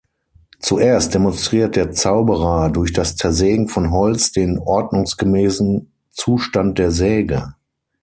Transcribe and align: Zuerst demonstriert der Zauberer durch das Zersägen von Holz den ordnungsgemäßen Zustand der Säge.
Zuerst 0.57 1.13
demonstriert 1.13 1.75
der 1.75 1.91
Zauberer 1.91 2.71
durch 2.71 2.91
das 2.91 3.17
Zersägen 3.17 3.67
von 3.67 3.91
Holz 3.91 4.31
den 4.31 4.57
ordnungsgemäßen 4.57 5.91
Zustand 6.09 6.79
der 6.79 6.89
Säge. 6.89 7.53